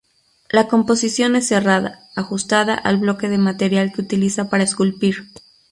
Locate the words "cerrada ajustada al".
1.45-2.97